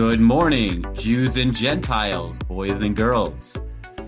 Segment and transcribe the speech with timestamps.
[0.00, 3.58] Good morning, Jews and Gentiles, boys and girls.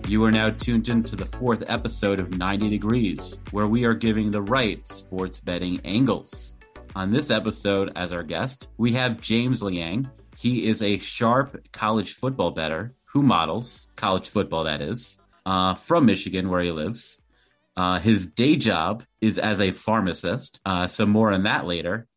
[0.08, 4.30] You are now tuned into the fourth episode of 90 Degrees, where we are giving
[4.30, 6.56] the right sports betting angles.
[6.96, 10.10] On this episode, as our guest, we have James Liang.
[10.34, 16.06] He is a sharp college football bettor who models college football, that is, uh, from
[16.06, 17.20] Michigan, where he lives.
[17.76, 20.58] Uh, his day job is as a pharmacist.
[20.64, 22.08] Uh, some more on that later.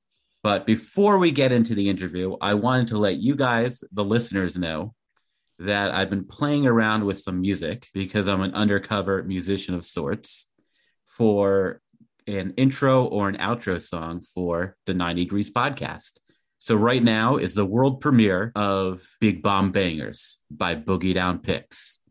[0.45, 4.55] But before we get into the interview, I wanted to let you guys, the listeners,
[4.55, 4.93] know
[5.57, 10.47] that I've been playing around with some music because I'm an undercover musician of sorts
[11.07, 11.81] for
[12.27, 16.19] an intro or an outro song for the 90 Degrees podcast.
[16.59, 22.01] So, right now is the world premiere of Big Bomb Bangers by Boogie Down Picks.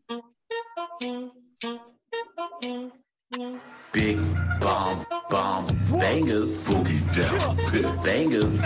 [3.91, 4.17] Big
[4.61, 8.61] bomb bomb bangers, boogie down pit bangers,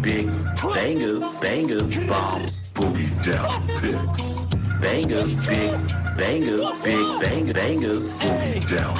[0.00, 0.26] big
[0.62, 2.42] bangers, bangers, bomb.
[2.72, 4.40] Boogie down picks,
[4.80, 5.72] bangers, big
[6.16, 8.94] bangers, big bang bangers, boogie down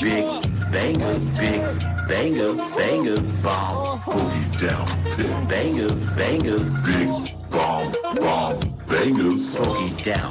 [0.00, 1.62] big bangers, big
[2.06, 4.00] bangers, bangers, bomb.
[4.00, 7.08] Boogie down bangers, bangers, big
[7.50, 10.30] bomb bomb bangers, boogie down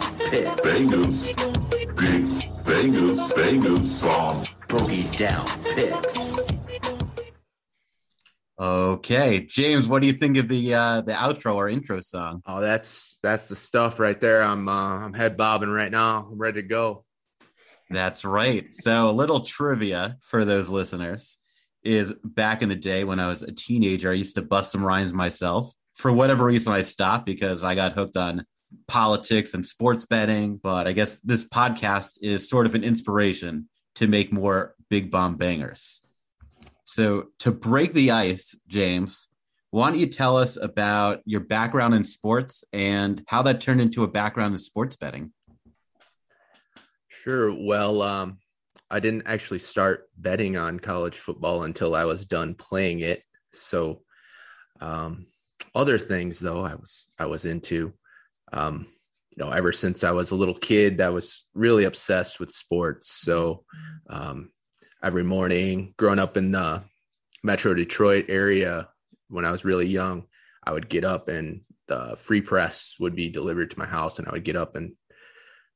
[0.63, 1.33] bangers,
[1.95, 2.25] big
[2.65, 6.35] bangers, bangers, bomb boogie down picks.
[8.57, 12.41] Okay, James, what do you think of the uh, the outro or intro song?
[12.45, 14.43] Oh, that's that's the stuff right there.
[14.43, 16.27] I'm uh, I'm head bobbing right now.
[16.31, 17.03] I'm ready to go.
[17.89, 18.73] That's right.
[18.73, 21.37] So, a little trivia for those listeners
[21.83, 24.83] is back in the day when I was a teenager, I used to bust some
[24.83, 25.71] rhymes myself.
[25.93, 28.45] For whatever reason, I stopped because I got hooked on
[28.87, 30.57] politics and sports betting.
[30.57, 35.35] But I guess this podcast is sort of an inspiration to make more big bomb
[35.35, 36.01] bangers.
[36.83, 39.27] So, to break the ice, James,
[39.71, 44.03] why don't you tell us about your background in sports and how that turned into
[44.03, 45.33] a background in sports betting?
[47.07, 47.51] Sure.
[47.51, 48.37] Well, um,
[48.89, 53.23] I didn't actually start betting on college football until I was done playing it.
[53.51, 54.03] So,
[54.79, 55.25] um,
[55.73, 57.93] other things though, I was I was into.
[58.55, 58.85] Um,
[59.29, 63.11] you know, ever since I was a little kid, I was really obsessed with sports.
[63.11, 63.65] So,
[64.09, 64.51] um,
[65.03, 66.81] every morning growing up in the
[67.43, 68.87] metro Detroit area
[69.27, 70.25] when I was really young,
[70.65, 74.27] I would get up and the free press would be delivered to my house and
[74.27, 74.93] I would get up and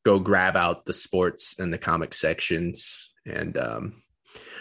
[0.04, 3.94] go grab out the sports and the comic sections and um,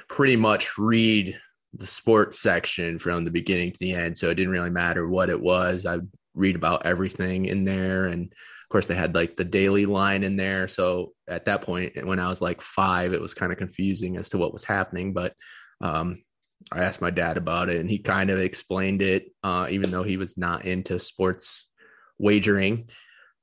[0.09, 1.39] pretty much read
[1.73, 4.19] the sports section from the beginning to the end.
[4.19, 5.87] So it didn't really matter what it was.
[5.87, 6.01] I
[6.39, 8.07] read about everything in there.
[8.07, 10.69] And of course, they had like the daily line in there.
[10.69, 14.29] So at that point, when I was like five, it was kind of confusing as
[14.31, 15.13] to what was happening.
[15.13, 15.35] But
[15.81, 16.19] um,
[16.73, 20.03] I asked my dad about it, and he kind of explained it, uh, even though
[20.03, 21.69] he was not into sports
[22.19, 22.89] wagering.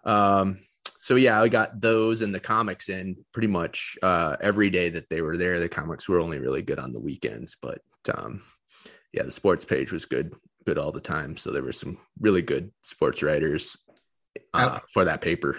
[0.03, 0.59] Um,
[0.99, 5.09] so yeah, I got those and the comics in pretty much uh, every day that
[5.09, 5.59] they were there.
[5.59, 7.79] The comics were only really good on the weekends, but
[8.13, 8.41] um,
[9.13, 10.33] yeah, the sports page was good,
[10.65, 11.37] good all the time.
[11.37, 13.77] So there were some really good sports writers
[14.53, 15.57] uh, for that paper.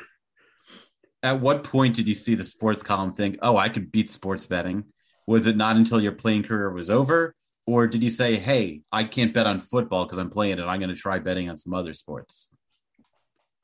[1.22, 4.46] At what point did you see the sports column think, "Oh, I could beat sports
[4.46, 4.84] betting"?
[5.26, 7.34] Was it not until your playing career was over,
[7.66, 10.64] or did you say, "Hey, I can't bet on football because I'm playing it.
[10.64, 12.48] I'm going to try betting on some other sports"?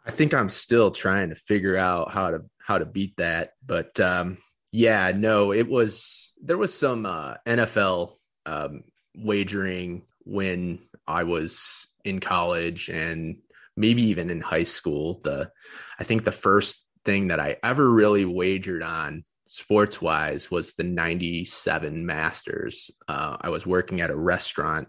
[0.04, 3.98] I think I'm still trying to figure out how to how to beat that, but
[4.00, 4.38] um,
[4.72, 8.12] yeah, no, it was there was some uh, NFL
[8.46, 13.36] um, wagering when I was in college and
[13.76, 15.20] maybe even in high school.
[15.22, 15.50] The
[15.98, 20.84] I think the first thing that I ever really wagered on sports wise was the
[20.84, 22.90] 97 Masters.
[23.08, 24.88] Uh, I was working at a restaurant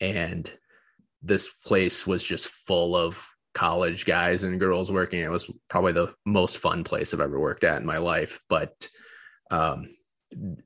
[0.00, 0.50] and
[1.22, 5.20] this place was just full of college guys and girls working.
[5.20, 8.40] It was probably the most fun place I've ever worked at in my life.
[8.48, 8.88] But
[9.50, 9.86] um,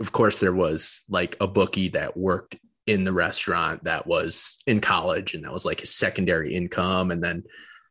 [0.01, 4.81] of course, there was like a bookie that worked in the restaurant that was in
[4.81, 7.11] college and that was like his secondary income.
[7.11, 7.45] And then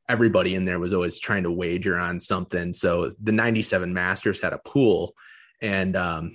[0.08, 2.74] everybody in there was always trying to wager on something.
[2.74, 5.14] So the 97 Masters had a pool
[5.62, 6.32] and um,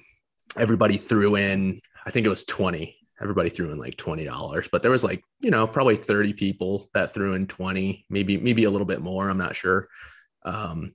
[0.56, 2.96] everybody threw in, I think it was 20.
[3.20, 6.88] everybody threw in like twenty dollars, but there was like you know probably thirty people
[6.94, 9.28] that threw in twenty, maybe maybe a little bit more.
[9.28, 9.88] I'm not sure.
[10.42, 10.94] Um,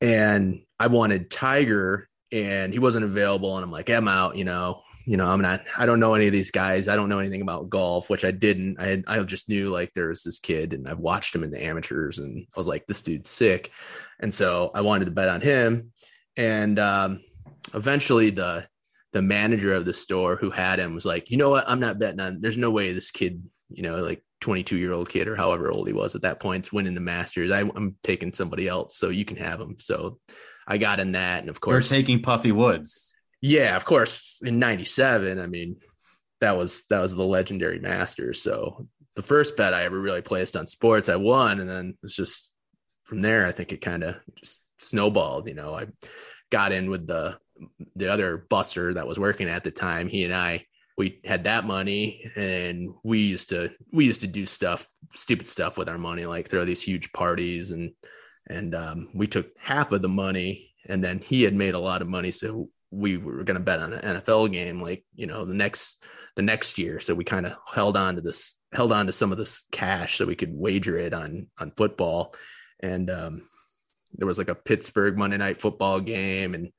[0.00, 4.36] and I wanted Tiger, and he wasn't available, and I'm like, I'm out.
[4.36, 5.60] You know, you know, I'm not.
[5.78, 6.88] I don't know any of these guys.
[6.88, 8.80] I don't know anything about golf, which I didn't.
[8.80, 11.64] I I just knew like there was this kid, and I've watched him in the
[11.64, 13.70] amateurs, and I was like, this dude's sick,
[14.18, 15.92] and so I wanted to bet on him,
[16.36, 17.20] and um,
[17.72, 18.66] eventually the
[19.12, 21.68] the manager of the store who had him was like, you know what?
[21.68, 22.40] I'm not betting on.
[22.40, 25.86] There's no way this kid, you know, like 22 year old kid or however old
[25.86, 27.52] he was at that point, winning the Masters.
[27.52, 29.76] I, am taking somebody else, so you can have him.
[29.78, 30.18] So
[30.66, 33.15] I got in that, and of course, you're taking Puffy Woods.
[33.40, 34.40] Yeah, of course.
[34.44, 35.76] In '97, I mean,
[36.40, 38.42] that was that was the legendary Masters.
[38.42, 42.16] So the first bet I ever really placed on sports, I won, and then it's
[42.16, 42.52] just
[43.04, 43.46] from there.
[43.46, 45.48] I think it kind of just snowballed.
[45.48, 45.86] You know, I
[46.50, 47.38] got in with the
[47.94, 50.08] the other buster that was working at the time.
[50.08, 50.66] He and I
[50.96, 55.76] we had that money and we used to we used to do stuff stupid stuff
[55.76, 57.92] with our money like throw these huge parties and
[58.48, 62.00] and um, we took half of the money and then he had made a lot
[62.00, 65.44] of money so we were going to bet on an NFL game like you know
[65.44, 66.02] the next
[66.36, 69.32] the next year so we kind of held on to this held on to some
[69.32, 72.34] of this cash so we could wager it on on football
[72.80, 73.42] and um,
[74.16, 76.72] there was like a Pittsburgh Monday night football game and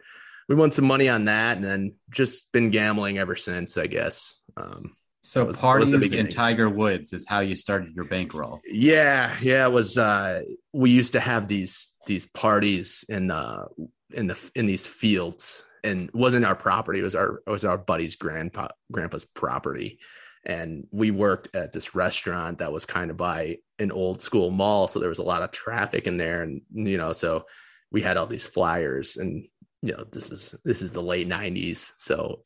[0.47, 4.41] we won some money on that and then just been gambling ever since, I guess.
[4.55, 8.61] Um, so was, parties was in Tiger Woods is how you started your bankroll.
[8.65, 9.97] Yeah, yeah, it was.
[9.97, 13.65] Uh, we used to have these these parties in uh
[14.11, 16.99] in the in these fields, and wasn't our property.
[16.99, 19.99] It was our it was our buddy's grandpa grandpa's property,
[20.45, 24.87] and we worked at this restaurant that was kind of by an old school mall,
[24.87, 27.45] so there was a lot of traffic in there, and you know, so
[27.91, 29.47] we had all these flyers and
[29.81, 32.43] you know this is this is the late 90s so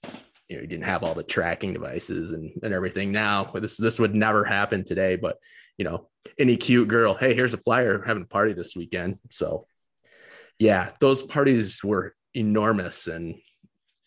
[0.47, 3.99] you know you didn't have all the tracking devices and and everything now this this
[3.99, 5.37] would never happen today but
[5.77, 9.65] you know any cute girl hey here's a flyer having a party this weekend so
[10.59, 13.35] yeah those parties were enormous and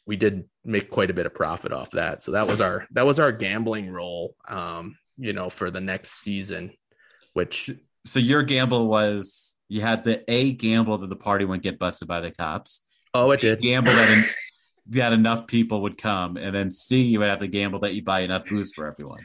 [0.07, 3.07] we did make quite a bit of profit off that so that was our that
[3.07, 6.71] was our gambling role um you know for the next season
[7.35, 7.71] which
[8.05, 12.09] so your gamble was you had the a gamble that the party wouldn't get busted
[12.09, 12.81] by the cops
[13.15, 13.61] Oh, it did.
[13.61, 14.35] Gamble that,
[14.89, 18.03] that enough people would come, and then C, you would have to gamble that you
[18.03, 19.21] buy enough booze for everyone.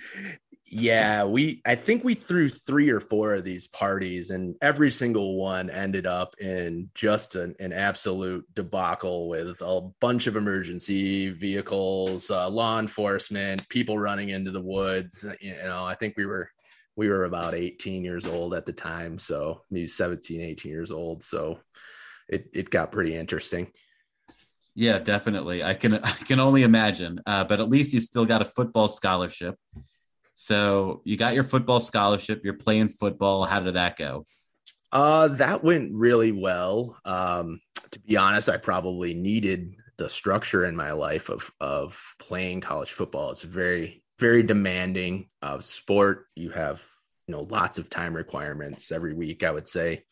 [0.71, 5.36] Yeah, we I think we threw three or four of these parties, and every single
[5.36, 12.30] one ended up in just an, an absolute debacle with a bunch of emergency vehicles,
[12.30, 15.25] uh, law enforcement, people running into the woods.
[15.42, 16.51] You know, I think we were
[16.95, 21.24] we were about 18 years old at the time, so maybe 17, 18 years old.
[21.24, 21.60] So
[22.27, 23.72] it it got pretty interesting.
[24.75, 25.63] Yeah, definitely.
[25.63, 27.22] I can I can only imagine.
[27.25, 29.56] Uh, but at least you still got a football scholarship.
[30.41, 32.45] So you got your football scholarship.
[32.45, 33.44] You're playing football.
[33.44, 34.25] How did that go?
[34.89, 36.97] Uh, that went really well.
[37.03, 37.59] Um,
[37.91, 42.94] to be honest, I probably needed the structure in my life of of playing college
[42.94, 43.31] football.
[43.31, 46.27] It's very very demanding of sport.
[46.36, 46.81] You have
[47.27, 49.44] you know lots of time requirements every week.
[49.44, 50.06] I would say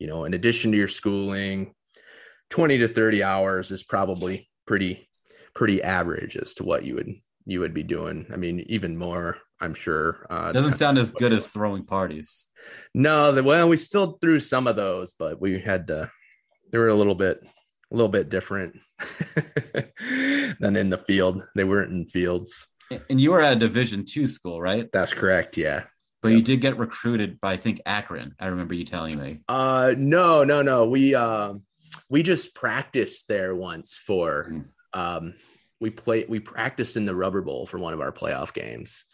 [0.00, 1.72] you know, in addition to your schooling,
[2.50, 5.08] 20 to 30 hours is probably pretty
[5.54, 7.14] pretty average as to what you would
[7.46, 8.26] you would be doing.
[8.32, 10.26] I mean, even more, I'm sure.
[10.30, 12.46] Uh, Doesn't sound as good as throwing parties.
[12.94, 16.10] No, the, well, we still threw some of those, but we had to.
[16.70, 17.40] They were a little bit,
[17.90, 18.76] a little bit different
[20.60, 21.42] than in the field.
[21.54, 22.68] They weren't in fields.
[23.10, 24.88] And you were at a Division two school, right?
[24.92, 25.56] That's correct.
[25.56, 25.84] Yeah.
[26.22, 26.36] But yep.
[26.36, 28.34] you did get recruited by I think Akron.
[28.40, 29.40] I remember you telling me.
[29.48, 30.88] Uh no, no, no.
[30.88, 31.54] We uh,
[32.10, 34.64] we just practiced there once for mm.
[34.98, 35.34] um
[35.80, 39.04] we played we practiced in the rubber bowl for one of our playoff games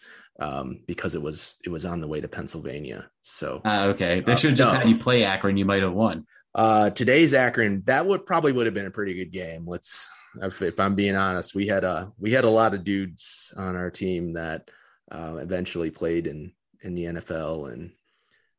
[0.41, 3.09] um because it was it was on the way to Pennsylvania.
[3.23, 4.21] So uh, okay.
[4.21, 4.81] They uh, should have just no.
[4.81, 6.27] had you play Akron, you might have won.
[6.55, 9.65] Uh today's Akron, that would probably would have been a pretty good game.
[9.67, 10.09] Let's
[10.43, 13.77] if, if I'm being honest, we had a we had a lot of dudes on
[13.77, 14.71] our team that
[15.11, 17.93] uh, eventually played in in the NFL and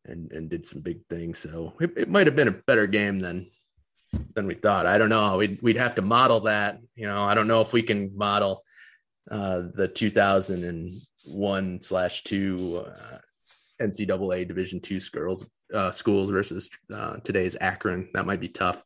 [0.05, 1.39] and and did some big things.
[1.39, 3.47] So it, it might have been a better game than
[4.33, 4.85] than we thought.
[4.85, 5.37] I don't know.
[5.37, 6.79] We'd we'd have to model that.
[6.95, 8.63] You know, I don't know if we can model
[9.29, 13.17] uh, the 2001 slash two uh,
[13.81, 18.09] NCAA Division two schools uh, schools versus uh, today's Akron.
[18.13, 18.83] That might be tough.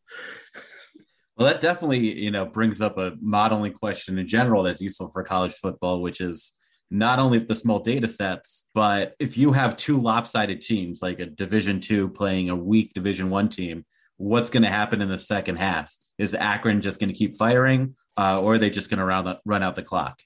[1.37, 5.23] Well, that definitely you know brings up a modeling question in general that's useful for
[5.23, 6.53] college football, which is
[6.91, 11.25] not only the small data sets, but if you have two lopsided teams, like a
[11.27, 13.85] division two playing a weak division one team,
[14.17, 15.95] what's going to happen in the second half?
[16.17, 19.37] Is Akron just going to keep firing uh, or are they just going to run,
[19.45, 20.19] run out the clock?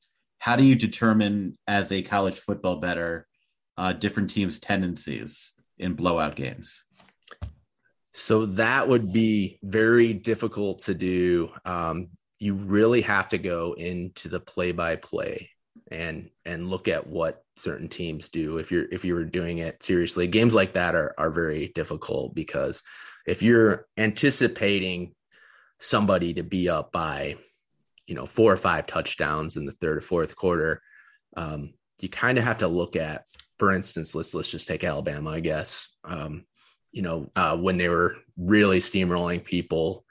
[0.43, 3.27] How do you determine as a college football bettor
[3.77, 6.83] uh, different teams' tendencies in blowout games?
[8.13, 11.50] So that would be very difficult to do.
[11.63, 12.09] Um,
[12.39, 15.50] you really have to go into the play by play
[15.89, 19.81] and and look at what certain teams do if you're if you were doing it
[19.81, 22.83] seriously games like that are are very difficult because
[23.25, 25.13] if you're anticipating
[25.79, 27.35] somebody to be up by
[28.07, 30.81] you know four or five touchdowns in the third or fourth quarter
[31.38, 33.24] um, you kind of have to look at
[33.57, 35.89] for instance let's let's just take alabama i guess.
[36.03, 36.45] Um,
[36.91, 40.05] you know uh, when they were really steamrolling people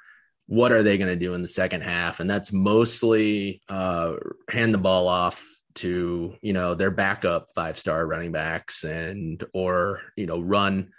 [0.46, 2.20] what are they going to do in the second half?
[2.20, 4.14] And that's mostly uh,
[4.50, 5.42] hand the ball off
[5.76, 10.90] to you know their backup five star running backs and or you know run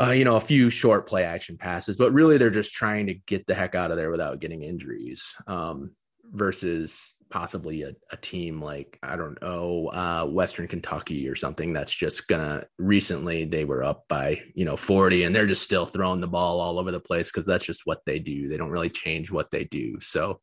[0.00, 3.14] uh, you know a few short play action passes but really they're just trying to
[3.26, 5.94] get the heck out of there without getting injuries um,
[6.32, 11.94] versus possibly a, a, team like i don't know uh, western kentucky or something that's
[11.94, 16.20] just gonna recently they were up by you know 40 and they're just still throwing
[16.20, 18.90] the ball all over the place because that's just what they do they don't really
[18.90, 20.38] change what they do so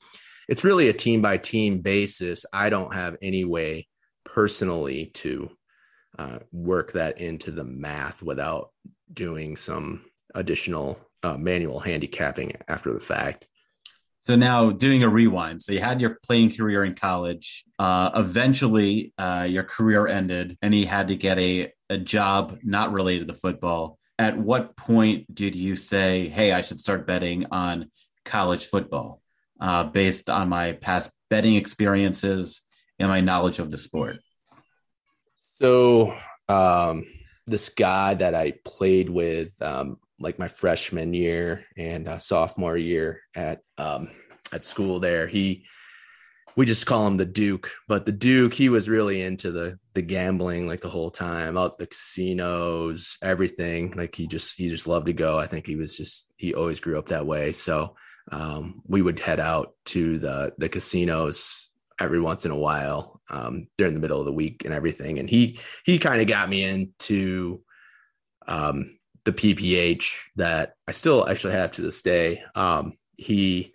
[0.51, 2.45] it's really a team by team basis.
[2.51, 3.87] I don't have any way
[4.25, 5.49] personally to
[6.19, 8.71] uh, work that into the math without
[9.13, 13.47] doing some additional uh, manual handicapping after the fact.
[14.19, 15.61] So now doing a rewind.
[15.61, 17.63] So you had your playing career in college.
[17.79, 22.91] Uh, eventually, uh, your career ended, and you had to get a, a job not
[22.91, 23.97] related to football.
[24.19, 27.89] At what point did you say, "Hey, I should start betting on
[28.23, 29.21] college football"?
[29.61, 32.63] uh, based on my past betting experiences
[32.99, 34.17] and my knowledge of the sport.
[35.55, 36.13] So,
[36.49, 37.05] um,
[37.51, 43.21] this guy that I played with, um, like my freshman year and uh, sophomore year
[43.35, 44.09] at um,
[44.53, 45.65] at school, there he
[46.55, 50.01] we just call him the Duke, but the Duke, he was really into the the
[50.01, 53.91] gambling like the whole time, out the casinos, everything.
[53.91, 55.39] Like he just he just loved to go.
[55.39, 57.51] I think he was just he always grew up that way.
[57.51, 57.95] So
[58.31, 61.69] um, we would head out to the the casinos
[62.01, 65.19] every once in a while um, during the middle of the week and everything.
[65.19, 67.61] And he he kind of got me into
[68.47, 72.43] um, the PPH that I still actually have to this day.
[72.55, 73.73] Um, he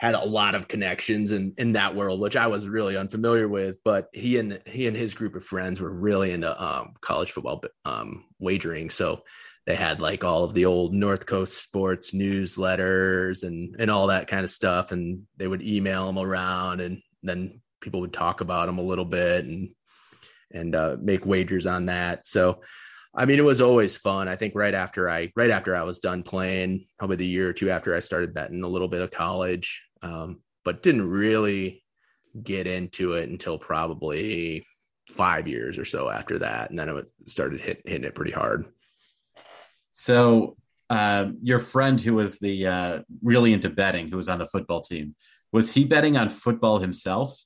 [0.00, 3.80] had a lot of connections in, in that world, which I was really unfamiliar with.
[3.84, 7.62] But he and he and his group of friends were really into um, college football
[7.84, 8.88] um, wagering.
[8.88, 9.22] So
[9.66, 14.28] they had like all of the old North Coast sports newsletters and and all that
[14.28, 18.66] kind of stuff, and they would email them around, and then people would talk about
[18.66, 19.68] them a little bit and
[20.52, 22.26] and uh, make wagers on that.
[22.26, 22.62] So,
[23.14, 24.28] I mean, it was always fun.
[24.28, 27.52] I think right after I right after I was done playing, probably the year or
[27.52, 31.82] two after I started betting a little bit of college, um, but didn't really
[32.42, 34.64] get into it until probably
[35.08, 38.64] five years or so after that, and then it started hit, hitting it pretty hard.
[40.00, 40.56] So
[40.88, 44.80] uh, your friend who was the uh, really into betting, who was on the football
[44.80, 45.14] team,
[45.52, 47.38] was he betting on football himself?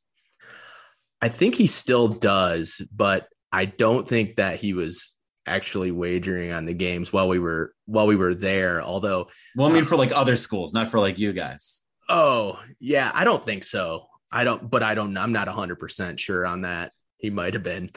[1.21, 6.65] I think he still does, but I don't think that he was actually wagering on
[6.65, 8.81] the games while we were while we were there.
[8.81, 11.83] Although, well, I mean, uh, for like other schools, not for like you guys.
[12.09, 14.07] Oh yeah, I don't think so.
[14.31, 15.19] I don't, but I don't.
[15.19, 16.93] I'm not 100 percent sure on that.
[17.19, 17.91] He might have been,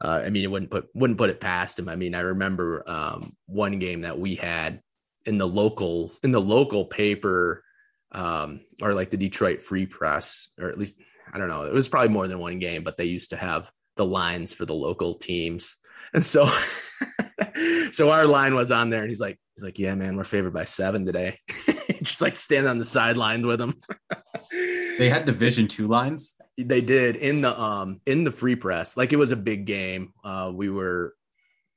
[0.00, 1.88] uh, I mean, it wouldn't put wouldn't put it past him.
[1.88, 4.80] I mean, I remember um, one game that we had
[5.26, 7.64] in the local in the local paper,
[8.12, 11.00] um, or like the Detroit Free Press, or at least
[11.32, 11.64] I don't know.
[11.64, 14.64] It was probably more than one game, but they used to have the lines for
[14.64, 15.76] the local teams,
[16.14, 16.46] and so
[17.92, 20.54] so our line was on there, and he's like, he's like, yeah, man, we're favored
[20.54, 21.38] by seven today.
[22.02, 23.74] Just like stand on the sidelines with him.
[24.98, 26.36] they had Division two lines.
[26.58, 28.96] They did in the um in the free press.
[28.96, 30.12] Like it was a big game.
[30.24, 31.14] Uh we were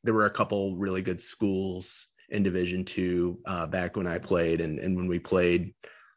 [0.04, 4.62] there were a couple really good schools in division two uh back when I played
[4.62, 5.74] and, and when we played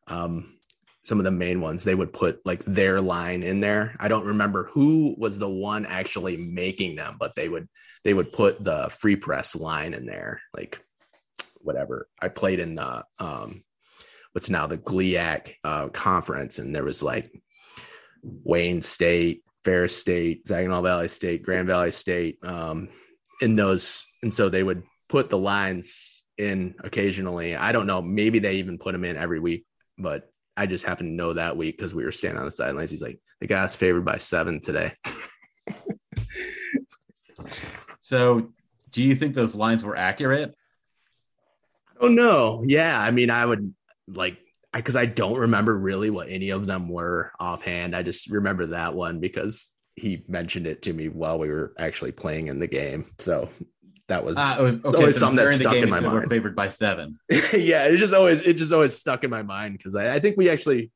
[0.06, 0.46] um
[1.02, 4.26] some of the main ones they would put like their line in there i don't
[4.26, 7.68] remember who was the one actually making them but they would
[8.04, 10.80] they would put the free press line in there like
[11.60, 13.62] whatever i played in the um
[14.34, 17.30] what's now the GLIAC uh, conference and there was like
[18.24, 22.88] Wayne State, Ferris State, Saginaw Valley State, Grand Valley State, um,
[23.40, 24.04] in those.
[24.22, 27.56] And so they would put the lines in occasionally.
[27.56, 28.02] I don't know.
[28.02, 29.66] Maybe they even put them in every week,
[29.98, 32.90] but I just happened to know that week because we were standing on the sidelines.
[32.90, 34.92] He's like, the guy's favored by seven today.
[38.00, 38.52] so
[38.90, 40.54] do you think those lines were accurate?
[42.00, 42.62] Oh no.
[42.66, 42.98] Yeah.
[42.98, 43.74] I mean, I would
[44.06, 44.38] like
[44.74, 47.94] because I, don't remember really what any of them were offhand.
[47.94, 52.12] I just remember that one because he mentioned it to me while we were actually
[52.12, 53.04] playing in the game.
[53.18, 53.48] So
[54.08, 56.12] that was, uh, was okay, always so something that stuck game, in my mind.
[56.12, 57.18] We're favored by seven.
[57.30, 60.36] yeah, it just always it just always stuck in my mind because I, I think
[60.36, 60.90] we actually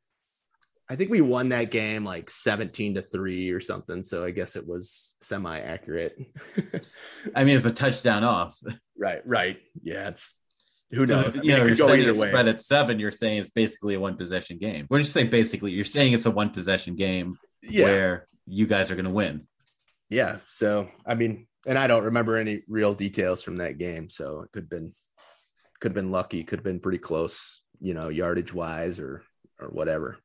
[0.91, 4.03] I think we won that game like 17 to 3 or something.
[4.03, 6.19] So I guess it was semi accurate.
[7.35, 8.59] I mean, it's a touchdown off.
[8.99, 9.59] right, right.
[9.83, 10.35] Yeah, it's
[10.91, 11.37] who knows.
[11.37, 12.29] You know, it you're could go saying either it's way.
[12.29, 12.99] spread at seven.
[12.99, 14.87] You're saying it's basically a one possession game.
[14.89, 17.85] When you say basically, you're saying it's a one possession game Yeah.
[17.85, 19.47] where you guys are going to win.
[20.09, 20.39] Yeah.
[20.47, 24.09] So I mean, and I don't remember any real details from that game.
[24.09, 24.91] So it could have been
[25.81, 29.23] could have been lucky, could have been pretty close, you know, yardage wise or
[29.61, 30.19] or whatever.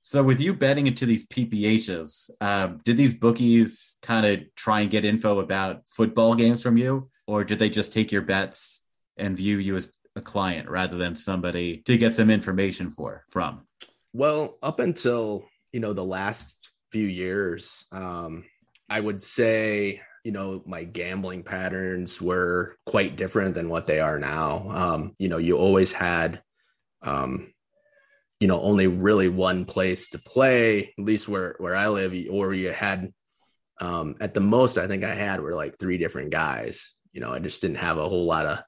[0.00, 4.90] So with you betting into these PPHs, um, did these bookies kind of try and
[4.90, 8.82] get info about football games from you, or did they just take your bets
[9.16, 13.66] and view you as a client rather than somebody to get some information for from?
[14.12, 16.54] Well, up until you know the last
[16.90, 18.44] few years, um,
[18.88, 24.18] I would say you know my gambling patterns were quite different than what they are
[24.18, 24.68] now.
[24.70, 26.42] Um, you know, you always had,
[27.02, 27.52] um,
[28.40, 32.54] you know, only really one place to play, at least where where I live, or
[32.54, 33.12] you had,
[33.80, 36.96] um, at the most, I think I had were like three different guys.
[37.12, 38.58] You know, I just didn't have a whole lot of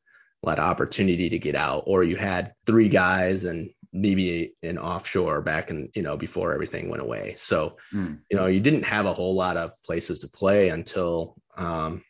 [0.43, 4.79] a lot of opportunity to get out, or you had three guys and maybe an
[4.79, 7.35] offshore back in you know before everything went away.
[7.37, 8.15] So Hmm.
[8.31, 12.03] you know you didn't have a whole lot of places to play until um,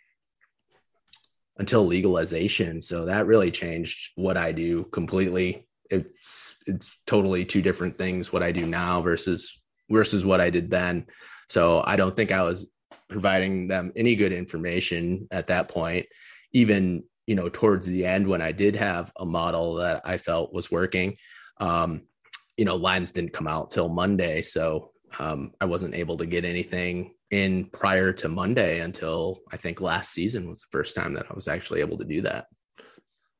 [1.56, 2.80] until legalization.
[2.82, 5.66] So that really changed what I do completely.
[5.90, 10.70] It's it's totally two different things what I do now versus versus what I did
[10.70, 11.06] then.
[11.48, 12.68] So I don't think I was
[13.08, 16.06] providing them any good information at that point.
[16.52, 20.54] Even you know towards the end when I did have a model that I felt
[20.54, 21.18] was working,
[21.58, 22.08] um,
[22.56, 26.46] you know lines didn't come out till Monday, so um, I wasn't able to get
[26.46, 31.26] anything in prior to Monday until I think last season was the first time that
[31.30, 32.46] I was actually able to do that.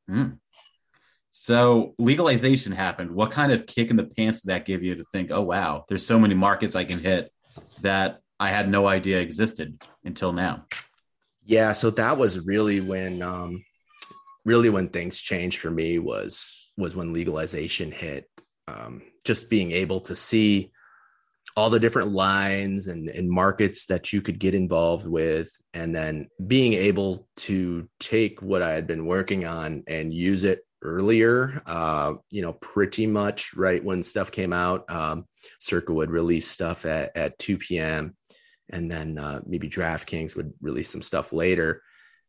[0.06, 0.32] Hmm.
[1.30, 3.10] So legalization happened.
[3.10, 5.86] What kind of kick in the pants did that give you to think, oh wow,
[5.88, 7.32] there's so many markets I can hit
[7.80, 10.66] that I had no idea existed until now?
[11.46, 13.64] Yeah, so that was really when um
[14.48, 18.24] really when things changed for me was was when legalization hit.
[18.66, 20.70] Um just being able to see
[21.56, 26.28] all the different lines and, and markets that you could get involved with and then
[26.46, 32.14] being able to take what I had been working on and use it earlier uh
[32.30, 35.24] you know pretty much right when stuff came out um
[35.58, 38.14] circa would release stuff at, at 2 p.m
[38.70, 41.82] and then uh, maybe DraftKings would release some stuff later.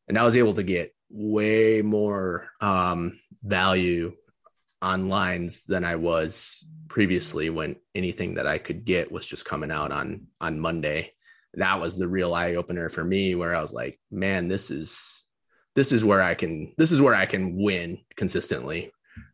[0.07, 4.15] And I was able to get way more um, value
[4.81, 9.71] on lines than I was previously when anything that I could get was just coming
[9.71, 11.13] out on on Monday.
[11.55, 15.25] That was the real eye opener for me where I was like, man, this is
[15.75, 18.91] this is where I can this is where I can win consistently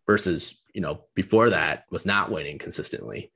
[0.08, 3.32] versus, you know, before that was not winning consistently.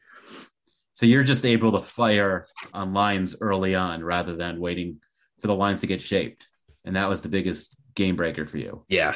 [0.92, 5.00] So you're just able to fire on lines early on rather than waiting
[5.40, 6.48] for the lines to get shaped.
[6.84, 8.84] And that was the biggest game breaker for you.
[8.88, 9.16] Yeah.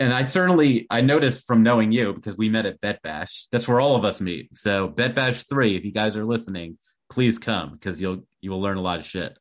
[0.00, 3.48] And I certainly I noticed from knowing you because we met at Bet Bash.
[3.50, 4.56] That's where all of us meet.
[4.56, 6.78] So Bet Bash three, if you guys are listening,
[7.10, 9.36] please come because you'll you will learn a lot of shit.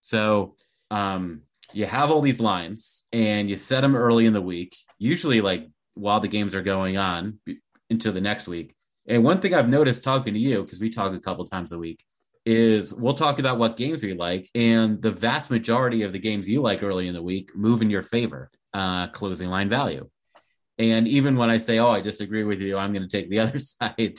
[0.00, 0.56] So
[0.90, 5.40] um, you have all these lines and you set them early in the week, usually
[5.40, 7.38] like while the games are going on
[7.88, 8.74] into the next week.
[9.06, 11.78] And one thing I've noticed talking to you, because we talk a couple times a
[11.78, 12.04] week,
[12.44, 16.48] is we'll talk about what games we like, and the vast majority of the games
[16.48, 20.08] you like early in the week move in your favor, uh, closing line value.
[20.78, 23.38] And even when I say, "Oh, I disagree with you," I'm going to take the
[23.44, 24.18] other side.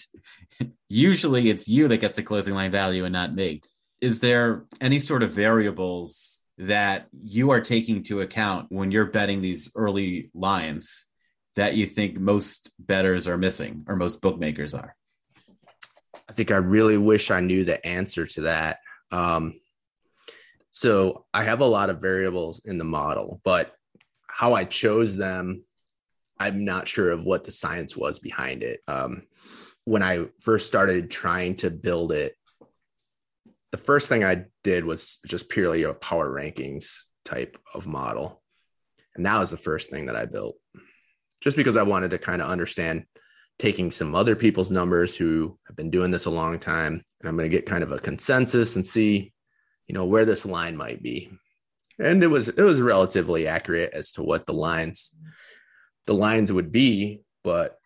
[0.89, 3.61] Usually, it's you that gets the closing line value and not me.
[4.01, 9.41] Is there any sort of variables that you are taking into account when you're betting
[9.41, 11.07] these early lines
[11.55, 14.95] that you think most bettors are missing or most bookmakers are?
[16.33, 18.79] I think I really wish I knew the answer to that.
[19.11, 19.53] Um,
[20.71, 23.71] so I have a lot of variables in the model, but
[24.25, 25.63] how I chose them,
[26.39, 28.79] I'm not sure of what the science was behind it.
[28.87, 29.27] Um,
[29.85, 32.35] when I first started trying to build it,
[33.71, 38.41] the first thing I did was just purely a power rankings type of model.
[39.15, 40.55] And that was the first thing that I built
[41.43, 43.05] just because I wanted to kind of understand
[43.59, 47.35] taking some other people's numbers who have been doing this a long time and i'm
[47.35, 49.31] going to get kind of a consensus and see
[49.87, 51.29] you know where this line might be
[51.99, 55.15] and it was it was relatively accurate as to what the lines
[56.05, 57.77] the lines would be but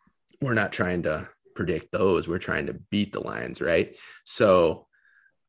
[0.42, 1.28] we're not trying to
[1.58, 2.28] predict those.
[2.28, 3.98] We're trying to beat the lines, right?
[4.24, 4.88] So,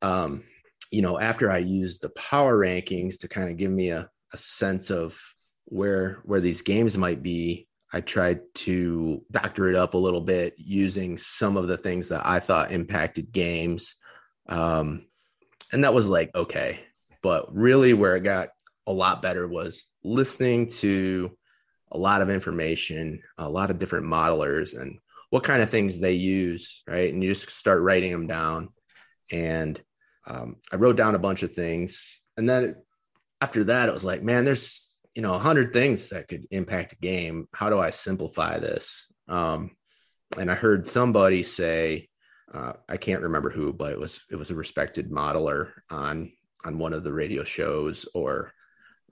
[0.03, 0.43] um,
[0.91, 4.37] you know, after I used the power rankings to kind of give me a, a
[4.37, 5.21] sense of
[5.67, 10.55] where where these games might be, I tried to doctor it up a little bit
[10.59, 13.97] using some of the things that I thought impacted games.
[14.49, 15.07] Um,
[15.73, 16.81] and that was like, okay.
[17.23, 18.51] But really, where it got
[18.87, 21.37] a lot better was listening to
[21.91, 24.99] a lot of information, a lot of different modelers, and
[25.31, 27.13] what kind of things they use, right?
[27.13, 28.69] And you just start writing them down.
[29.31, 29.81] And
[30.27, 32.21] um, I wrote down a bunch of things.
[32.37, 32.77] And then
[33.41, 34.88] after that, it was like, man, there's
[35.19, 37.49] you know, a hundred things that could impact a game.
[37.53, 39.09] How do I simplify this?
[39.27, 39.73] Um,
[40.39, 42.09] and I heard somebody say,
[42.55, 46.31] uh, I can't remember who, but it was it was a respected modeler on
[46.65, 48.55] on one of the radio shows or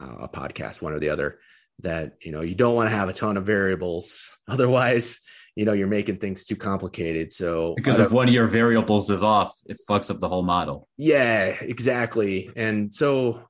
[0.01, 1.41] uh, a podcast, one or the other,
[1.81, 5.23] that you know you don't want to have a ton of variables, otherwise,
[5.57, 7.33] you know you're making things too complicated.
[7.33, 10.87] So because if one of your variables is off, it fucks up the whole model.
[10.97, 12.49] Yeah, exactly.
[12.55, 13.43] And so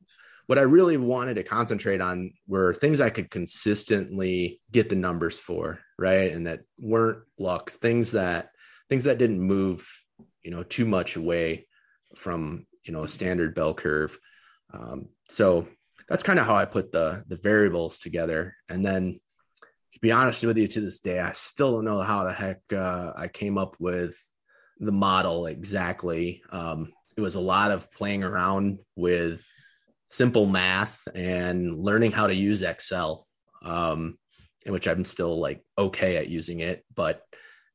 [0.47, 5.39] what I really wanted to concentrate on were things I could consistently get the numbers
[5.39, 6.31] for, right?
[6.31, 8.51] And that weren't lucks, things that
[8.89, 9.87] things that didn't move,
[10.43, 11.67] you know, too much away
[12.15, 14.19] from, you know, a standard bell curve.
[14.73, 15.67] Um, so
[16.09, 18.55] that's kind of how I put the the variables together.
[18.69, 19.19] And then
[19.95, 22.61] to be honest with you, to this day, I still don't know how the heck
[22.73, 24.15] uh, I came up with
[24.79, 26.43] the model exactly.
[26.51, 29.45] Um, it was a lot of playing around with
[30.07, 33.27] simple math and learning how to use Excel,
[33.63, 34.19] um,
[34.65, 37.23] in which I'm still like okay at using it, but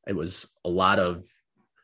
[0.07, 1.25] it was a lot of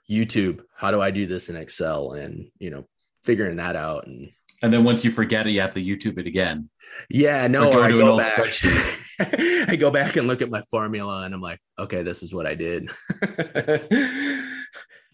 [0.10, 0.62] YouTube.
[0.76, 2.14] How do I do this in Excel?
[2.14, 2.86] And you know,
[3.24, 4.08] figuring that out.
[4.08, 4.30] And
[4.62, 6.70] and then once you forget it, you have to YouTube it again.
[7.10, 8.40] Yeah, no, go I go back.
[9.70, 12.48] I go back and look at my formula, and I'm like, okay, this is what
[12.48, 12.90] I did.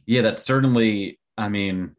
[0.06, 1.20] yeah, that's certainly.
[1.38, 1.96] I mean,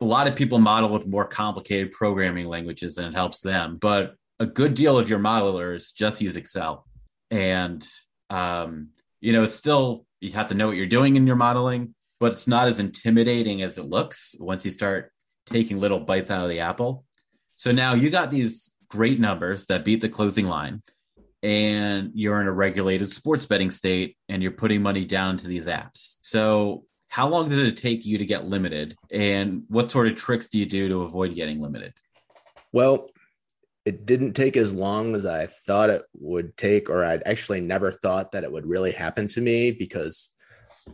[0.00, 3.78] a lot of people model with more complicated programming languages and it helps them.
[3.80, 6.86] But a good deal of your modelers just use Excel.
[7.30, 7.86] And,
[8.28, 11.94] um, you know, it's still, you have to know what you're doing in your modeling,
[12.20, 15.12] but it's not as intimidating as it looks once you start
[15.46, 17.04] taking little bites out of the apple.
[17.54, 20.82] So now you got these great numbers that beat the closing line
[21.42, 25.66] and you're in a regulated sports betting state and you're putting money down into these
[25.66, 26.18] apps.
[26.22, 26.84] So
[27.16, 28.94] how long does it take you to get limited?
[29.10, 31.94] And what sort of tricks do you do to avoid getting limited?
[32.72, 33.08] Well
[33.86, 37.92] it didn't take as long as i thought it would take or i'd actually never
[37.92, 40.32] thought that it would really happen to me because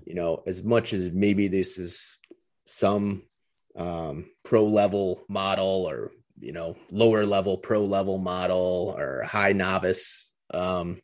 [0.05, 2.19] you know as much as maybe this is
[2.67, 3.23] some
[3.77, 10.31] um, pro level model or you know lower level pro level model or high novice
[10.53, 11.01] um,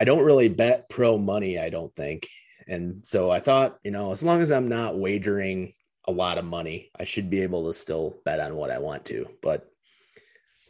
[0.00, 2.28] i don't really bet pro money i don't think
[2.68, 5.72] and so I thought, you know, as long as I'm not wagering
[6.06, 9.04] a lot of money, I should be able to still bet on what I want
[9.06, 9.26] to.
[9.42, 9.66] But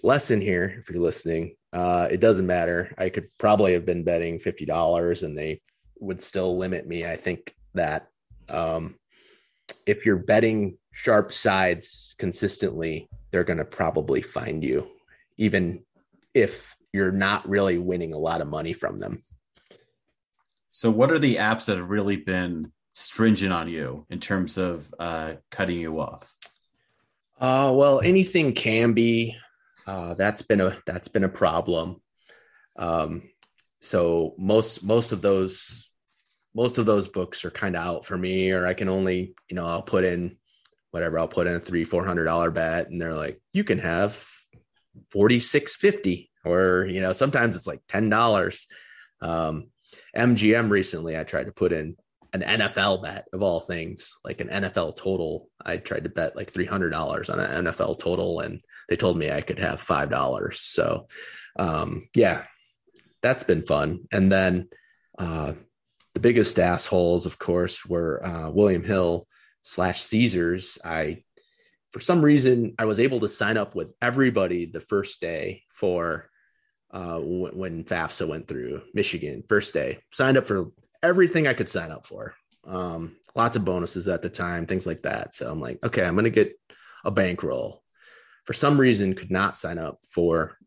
[0.03, 2.95] lesson here, if you're listening, uh, it doesn't matter.
[2.99, 5.61] I could probably have been betting $50 and they
[6.01, 7.07] would still limit me.
[7.07, 8.09] I think that
[8.49, 8.97] um,
[9.87, 14.89] if you're betting sharp sides consistently, they're going to probably find you,
[15.39, 15.85] even
[16.35, 19.23] if you're not really winning a lot of money from them.
[20.75, 24.93] So, what are the apps that have really been stringent on you in terms of
[24.99, 26.33] uh, cutting you off?
[27.39, 29.37] Uh, well, anything can be.
[29.87, 32.01] Uh, that's been a that's been a problem.
[32.77, 33.23] Um,
[33.81, 35.91] so most most of those
[36.55, 39.57] most of those books are kind of out for me, or I can only you
[39.57, 40.39] know I'll put in
[40.91, 43.79] whatever I'll put in a three four hundred dollar bet, and they're like you can
[43.79, 44.27] have
[45.11, 48.69] forty six fifty, or you know sometimes it's like ten dollars.
[49.21, 49.72] Um,
[50.17, 51.97] MGM recently, I tried to put in
[52.33, 55.49] an NFL bet of all things, like an NFL total.
[55.65, 59.43] I tried to bet like $300 on an NFL total and they told me I
[59.43, 60.55] could have $5.
[60.55, 61.07] So,
[61.59, 62.45] um, yeah,
[63.21, 64.01] that's been fun.
[64.11, 64.69] And then,
[65.19, 65.53] uh,
[66.15, 69.27] the biggest assholes, of course, were uh, William Hill
[69.63, 70.79] slash Caesars.
[70.85, 71.23] I,
[71.91, 76.29] for some reason, I was able to sign up with everybody the first day for
[76.93, 79.99] uh, when, when FAFSA went through Michigan first day.
[80.11, 82.35] Signed up for everything I could sign up for.
[82.65, 85.35] Um, lots of bonuses at the time, things like that.
[85.35, 86.59] So I'm like, okay, I'm going to get
[87.05, 87.83] a bankroll.
[88.45, 90.59] For some reason, could not sign up for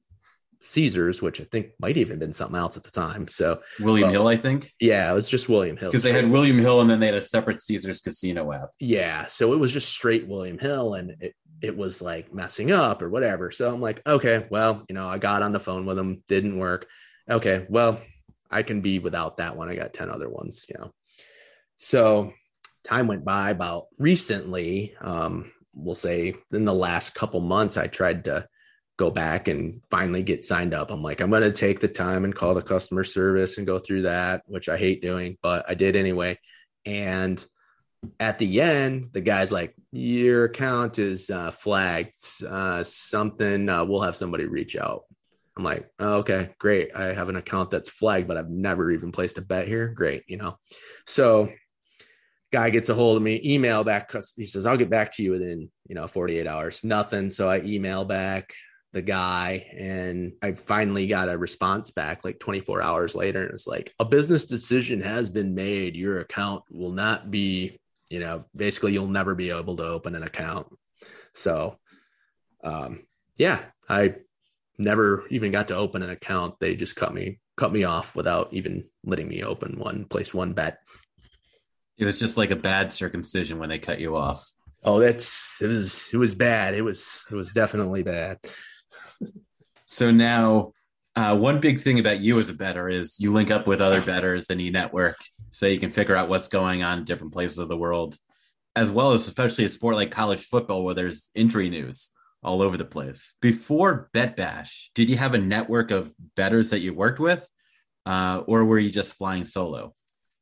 [0.61, 3.27] Caesars, which I think might even been something else at the time.
[3.27, 4.73] So William Hill, I think.
[4.79, 7.15] Yeah, it was just William Hill because they had William Hill and then they had
[7.15, 8.69] a separate Caesars casino app.
[8.79, 13.01] Yeah, so it was just straight William Hill, and it it was like messing up
[13.01, 13.51] or whatever.
[13.51, 16.57] So I'm like, okay, well, you know, I got on the phone with them, didn't
[16.57, 16.87] work.
[17.29, 17.99] Okay, well,
[18.51, 19.69] I can be without that one.
[19.69, 20.91] I got 10 other ones, you know.
[21.77, 22.31] So
[22.83, 28.25] time went by about recently, um, we'll say in the last couple months, I tried
[28.25, 28.47] to
[28.97, 30.89] go back and finally get signed up.
[30.89, 33.77] I'm like, I'm going to take the time and call the customer service and go
[33.77, 36.39] through that, which I hate doing, but I did anyway.
[36.85, 37.45] And
[38.19, 42.15] at the end, the guy's like, Your account is uh, flagged.
[42.47, 45.03] Uh, something, uh, we'll have somebody reach out.
[45.57, 46.93] I'm like, oh, okay, great.
[46.93, 49.87] I have an account that's flagged, but I've never even placed a bet here.
[49.87, 50.57] Great, you know.
[51.07, 51.47] So
[52.51, 55.31] guy gets a hold of me, email back he says, I'll get back to you
[55.31, 56.83] within, you know, 48 hours.
[56.83, 57.29] Nothing.
[57.29, 58.53] So I email back
[58.93, 63.43] the guy and I finally got a response back like 24 hours later.
[63.43, 65.97] And it's like, a business decision has been made.
[65.97, 67.77] Your account will not be,
[68.09, 70.67] you know, basically you'll never be able to open an account.
[71.33, 71.77] So
[72.63, 72.99] um
[73.37, 74.15] yeah, I
[74.77, 76.55] never even got to open an account.
[76.59, 80.53] They just cut me cut me off without even letting me open one place one
[80.53, 80.79] bet.
[81.97, 84.45] It was just like a bad circumcision when they cut you off.
[84.83, 86.73] Oh, that's it was it was bad.
[86.75, 88.39] It was it was definitely bad.
[89.85, 90.73] so now
[91.15, 94.01] uh, one big thing about you as a bettor is you link up with other
[94.01, 95.15] bettors and you network
[95.55, 98.17] so you can figure out what's going on in different places of the world,
[98.75, 102.11] as well as especially a sport like college football where there's injury news
[102.43, 103.35] all over the place.
[103.39, 107.49] Before Bet Bash, did you have a network of bettors that you worked with,
[108.05, 109.95] uh, or were you just flying solo?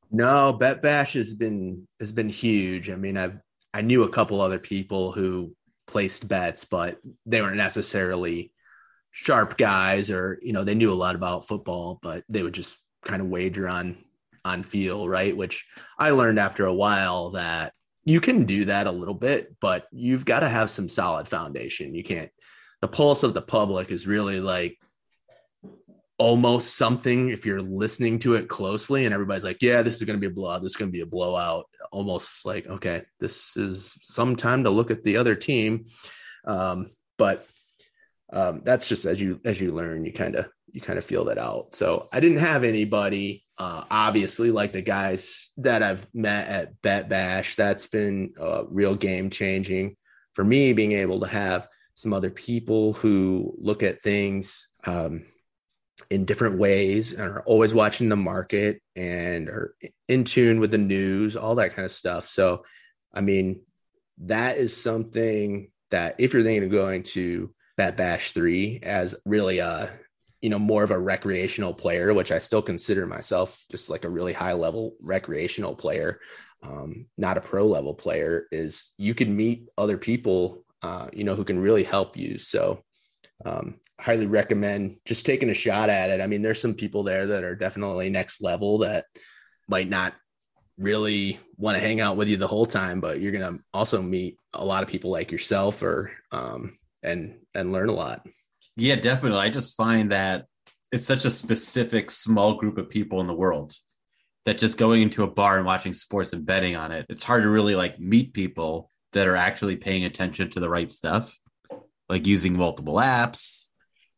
[0.10, 2.90] No, Bet Bash has been has been huge.
[2.90, 3.34] I mean, I
[3.72, 6.98] I knew a couple other people who placed bets, but
[7.28, 8.52] they weren't necessarily
[9.12, 12.80] sharp guys, or you know, they knew a lot about football, but they would just
[13.04, 13.96] kind of wager on
[14.46, 15.36] on feel, right?
[15.36, 15.66] Which
[15.98, 17.74] I learned after a while that
[18.06, 21.96] you can do that a little bit, but you've got to have some solid foundation.
[21.96, 22.30] You can't,
[22.82, 24.78] the pulse of the public is really like
[26.18, 30.18] almost something if you're listening to it closely and everybody's like, yeah, this is going
[30.18, 30.62] to be a blowout.
[30.62, 31.66] This is going to be a blowout.
[31.92, 35.86] Almost like, okay, this is some time to look at the other team.
[36.46, 37.48] Um, but
[38.32, 41.26] um, that's just as you, as you learn, you kind of, you kind of feel
[41.26, 41.74] that out.
[41.76, 47.08] So I didn't have anybody uh, obviously, like the guys that I've met at Bet
[47.08, 49.96] Bash, that's been a real game changing
[50.34, 50.74] for me.
[50.74, 55.24] Being able to have some other people who look at things um,
[56.12, 59.76] in different ways and are always watching the market and are
[60.10, 62.28] in tune with the news, all that kind of stuff.
[62.28, 62.66] So,
[63.14, 63.62] I mean,
[64.18, 69.60] that is something that if you're thinking of going to Bet Bash 3 as really
[69.60, 69.90] a
[70.44, 74.10] you know more of a recreational player which i still consider myself just like a
[74.10, 76.20] really high level recreational player
[76.64, 81.36] um, not a pro level player is you can meet other people uh, you know
[81.36, 82.38] who can really help you.
[82.38, 82.84] So
[83.46, 86.22] um, highly recommend just taking a shot at it.
[86.22, 89.06] I mean there's some people there that are definitely next level that
[89.68, 90.14] might not
[90.78, 94.38] really want to hang out with you the whole time but you're to also meet
[94.54, 98.26] a lot of people like yourself or um, and and learn a lot
[98.76, 99.40] yeah, definitely.
[99.40, 100.46] I just find that
[100.92, 103.74] it's such a specific small group of people in the world
[104.46, 107.44] that just going into a bar and watching sports and betting on it, it's hard
[107.44, 111.38] to really like meet people that are actually paying attention to the right stuff,
[112.10, 113.68] like using multiple apps,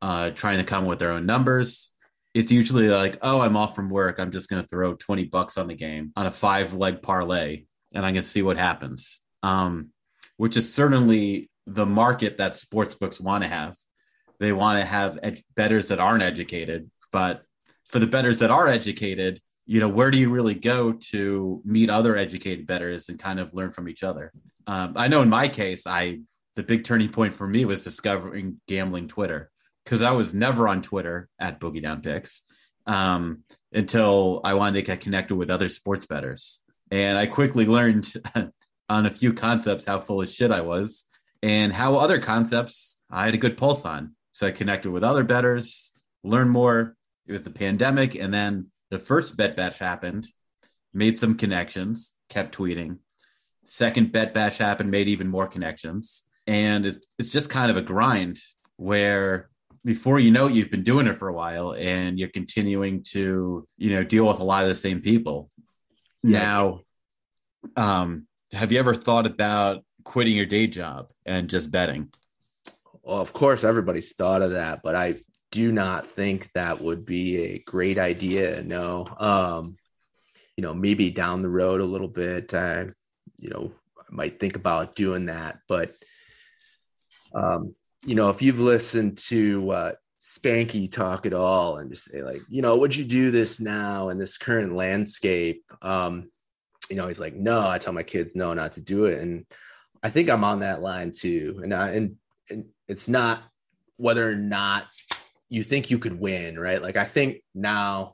[0.01, 1.91] uh, trying to come with their own numbers.
[2.33, 4.19] It's usually like, oh, I'm off from work.
[4.19, 7.65] I'm just going to throw 20 bucks on the game on a five leg parlay
[7.93, 9.21] and I'm going to see what happens.
[9.43, 9.91] Um,
[10.37, 13.75] which is certainly the market that sports books want to have
[14.39, 16.89] they want to have ed- bettors that aren't educated.
[17.11, 17.43] But
[17.85, 21.89] for the bettors that are educated, you know, where do you really go to meet
[21.89, 24.31] other educated bettors and kind of learn from each other?
[24.67, 26.19] Um, I know in my case, I
[26.55, 29.51] the big turning point for me was discovering gambling Twitter
[29.83, 32.41] because I was never on Twitter at Boogie Down Picks
[32.85, 33.43] um,
[33.73, 38.11] until I wanted to get connected with other sports bettors, and I quickly learned
[38.89, 41.05] on a few concepts how full of shit I was
[41.41, 44.15] and how other concepts I had a good pulse on.
[44.35, 46.97] So I connected with other bettors, learned more.
[47.25, 48.15] It was the pandemic.
[48.15, 50.27] And then the first bet bash happened,
[50.93, 52.97] made some connections, kept tweeting.
[53.63, 56.25] Second bet bash happened, made even more connections.
[56.47, 58.37] And it's, it's just kind of a grind
[58.75, 59.49] where
[59.85, 63.65] before you know it, you've been doing it for a while and you're continuing to,
[63.77, 65.49] you know, deal with a lot of the same people.
[66.23, 66.39] Yeah.
[66.39, 66.79] Now,
[67.77, 72.11] um, have you ever thought about quitting your day job and just betting?
[73.05, 75.17] Well, of course, everybody's thought of that, but I
[75.51, 78.63] do not think that would be a great idea.
[78.63, 79.77] No, um,
[80.57, 82.87] you know, maybe down the road a little bit, I,
[83.37, 85.59] you know, I might think about doing that.
[85.67, 85.91] But,
[87.35, 92.23] um, you know, if you've listened to uh, Spanky talk at all and just say
[92.23, 95.63] like, you know, would you do this now in this current landscape?
[95.83, 96.27] Um,
[96.89, 99.21] you know, he's like, no, I tell my kids no, not to do it.
[99.21, 99.45] And
[100.01, 101.59] I think I'm on that line too.
[101.63, 102.15] And I, and,
[102.49, 103.43] and it's not
[103.97, 104.87] whether or not
[105.49, 106.81] you think you could win, right?
[106.81, 108.13] Like I think now,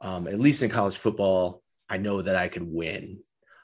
[0.00, 3.20] um, at least in college football, I know that I could win.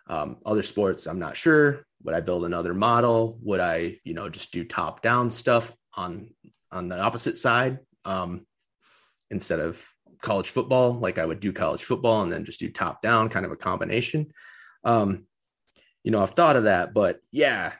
[0.09, 1.85] Um, other sports, I'm not sure.
[2.05, 3.39] Would I build another model?
[3.43, 6.31] Would I, you know, just do top down stuff on
[6.71, 8.47] on the opposite side um,
[9.31, 9.85] instead of
[10.23, 10.93] college football?
[10.93, 13.57] Like I would do college football and then just do top down, kind of a
[13.57, 14.33] combination.
[14.85, 15.27] Um,
[16.05, 17.73] you know, I've thought of that, but yeah,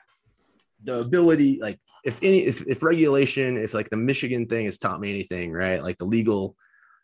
[0.83, 5.01] the ability, like if any, if, if regulation, if like the Michigan thing has taught
[5.01, 5.83] me anything, right?
[5.83, 6.55] Like the legal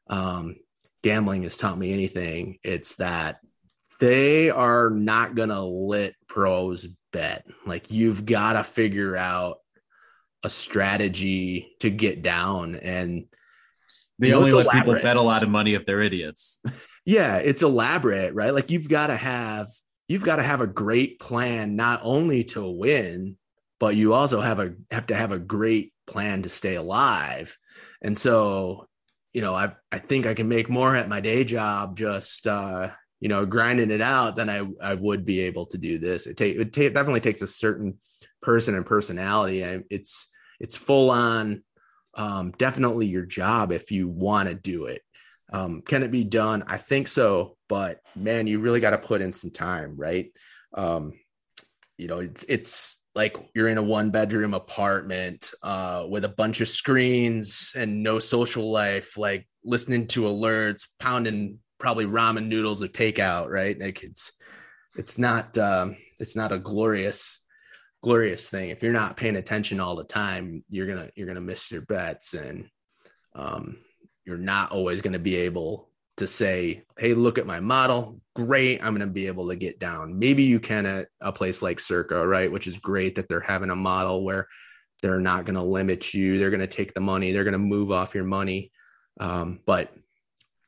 [0.08, 0.56] um,
[1.04, 3.40] gambling has taught me anything, it's that
[4.00, 7.46] they are not gonna let pros bet.
[7.66, 9.58] Like you've got to figure out
[10.42, 13.26] a strategy to get down and
[14.20, 15.04] they only let people elaborate.
[15.04, 16.62] bet a lot of money if they're idiots.
[17.06, 19.68] yeah it's elaborate right like you've got to have
[20.08, 23.38] you've got to have a great plan not only to win
[23.84, 27.58] but you also have a have to have a great plan to stay alive
[28.02, 28.88] and so
[29.34, 32.90] you know i i think i can make more at my day job just uh
[33.20, 36.38] you know grinding it out than i i would be able to do this it
[36.38, 37.98] take it ta- definitely takes a certain
[38.42, 40.30] person and personality and it's
[40.62, 41.62] it's full on
[42.16, 45.02] um definitely your job if you want to do it
[45.52, 46.64] um, can it be done?
[46.66, 50.32] I think so, but man, you really got to put in some time, right?
[50.74, 51.14] Um,
[51.96, 56.62] you know, it's it's like you're in a one bedroom apartment uh, with a bunch
[56.62, 62.88] of screens and no social life, like listening to alerts, pounding probably ramen noodles or
[62.88, 63.80] takeout, right?
[63.80, 64.32] Like it's
[64.98, 67.40] it's not um, it's not a glorious
[68.02, 68.70] glorious thing.
[68.70, 72.34] If you're not paying attention all the time, you're gonna you're gonna miss your bets
[72.34, 72.68] and
[73.36, 73.78] um,
[74.26, 75.90] you're not always to be able
[76.24, 78.20] to say, Hey, look at my model.
[78.36, 78.84] Great.
[78.84, 80.18] I'm going to be able to get down.
[80.18, 82.52] Maybe you can at a place like Circa, right?
[82.52, 84.48] Which is great that they're having a model where
[85.02, 86.40] they're not going to limit you.
[86.40, 87.32] They're going to take the money.
[87.32, 88.72] They're going to move off your money.
[89.20, 89.94] Um, but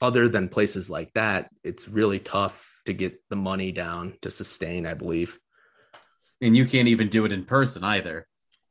[0.02, 4.86] other than places like that, it's really tough to get the money down to sustain,
[4.86, 5.40] I believe.
[6.42, 8.28] and you can't even do it in person either.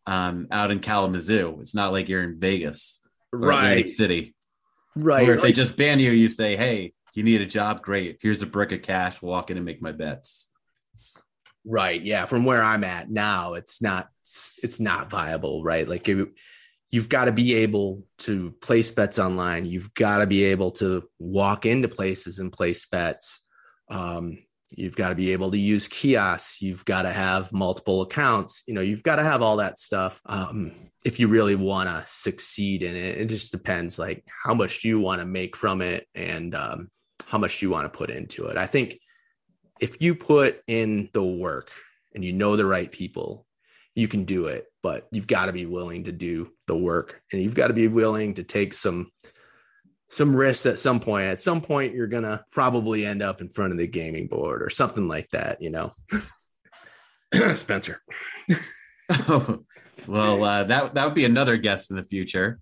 [0.06, 3.00] Um, out in Kalamazoo, it's not like you're in Vegas,
[3.32, 3.88] right?
[3.88, 4.34] City.
[4.96, 5.28] Right.
[5.28, 7.82] Or if they just ban you, you say, "Hey, you need a job?
[7.82, 8.18] Great.
[8.20, 9.20] Here's a brick of cash.
[9.22, 10.48] Walk in and make my bets."
[11.64, 12.02] Right.
[12.02, 12.26] Yeah.
[12.26, 14.08] From where I'm at now, it's not
[14.62, 15.88] it's not viable, right?
[15.88, 16.32] Like you,
[16.90, 19.66] you've got to be able to place bets online.
[19.66, 23.46] You've got to be able to walk into places and place bets.
[23.90, 24.38] Um,
[24.76, 26.60] you've got to be able to use kiosks.
[26.62, 28.62] You've got to have multiple accounts.
[28.66, 30.20] You know, you've got to have all that stuff.
[30.26, 30.72] Um,
[31.04, 34.88] if you really want to succeed in it, it just depends like how much do
[34.88, 36.90] you want to make from it and um,
[37.26, 38.56] how much you want to put into it.
[38.56, 38.98] I think
[39.80, 41.70] if you put in the work
[42.14, 43.46] and you know the right people,
[43.94, 47.40] you can do it, but you've got to be willing to do the work and
[47.40, 49.08] you've got to be willing to take some
[50.14, 51.26] some risks at some point.
[51.26, 54.62] At some point you're going to probably end up in front of the gaming board
[54.62, 55.90] or something like that, you know.
[57.56, 58.00] Spencer.
[59.10, 59.64] oh,
[60.06, 62.60] well, uh, that that would be another guest in the future.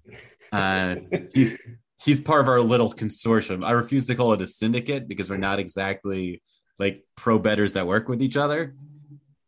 [0.51, 0.97] Uh,
[1.35, 1.59] he's
[2.03, 3.65] he's part of our little consortium.
[3.65, 6.43] I refuse to call it a syndicate because we're not exactly
[6.79, 8.75] like pro bettors that work with each other.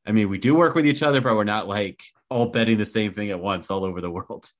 [0.06, 2.84] I mean, we do work with each other, but we're not like all betting the
[2.84, 4.50] same thing at once all over the world.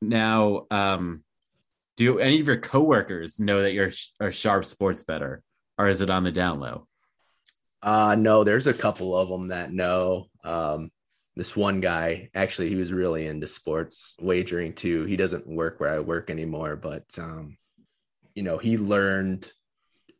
[0.00, 1.24] Now, um,
[1.96, 5.42] do any of your coworkers know that you're a sharp sports bettor,
[5.76, 6.86] or is it on the down low?
[7.82, 10.26] Uh no, there's a couple of them that know.
[10.44, 10.90] Um,
[11.36, 15.04] this one guy actually he was really into sports wagering too.
[15.04, 17.56] He doesn't work where I work anymore, but um,
[18.34, 19.50] you know, he learned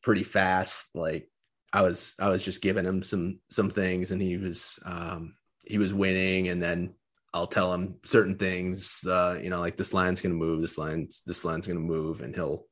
[0.02, 0.94] pretty fast.
[0.94, 1.28] Like
[1.72, 5.78] I was I was just giving him some some things and he was um he
[5.78, 6.94] was winning and then
[7.32, 11.22] I'll tell him certain things, uh, you know, like this line's gonna move, this line's
[11.26, 12.64] this line's gonna move, and he'll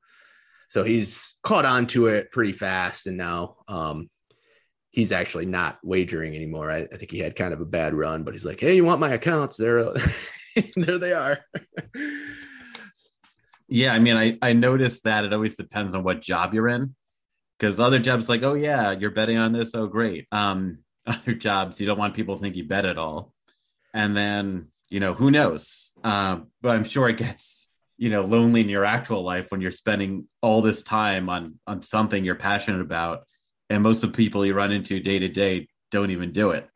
[0.68, 4.08] so he's caught on to it pretty fast and now um
[4.90, 6.70] he's actually not wagering anymore.
[6.70, 8.84] I, I think he had kind of a bad run, but he's like, Hey, you
[8.84, 9.58] want my accounts?
[9.58, 9.92] There,
[10.76, 11.38] there they are.
[13.68, 16.94] Yeah, I mean, I I noticed that it always depends on what job you're in,
[17.58, 20.26] because other jobs like, oh yeah, you're betting on this, oh great.
[20.32, 23.32] Um, other jobs you don't want people to think you bet at all,
[23.96, 25.92] and then you know who knows.
[26.04, 29.70] Um, but I'm sure it gets you know lonely in your actual life when you're
[29.72, 33.24] spending all this time on on something you're passionate about,
[33.70, 36.68] and most of the people you run into day to day don't even do it.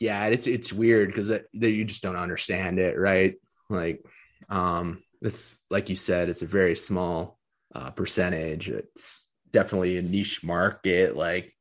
[0.00, 3.34] yeah, it's it's weird because that you just don't understand it, right?
[3.70, 4.04] Like,
[4.48, 7.38] um, it's like you said, it's a very small
[7.74, 8.68] uh, percentage.
[8.68, 11.16] It's definitely a niche market.
[11.16, 11.54] Like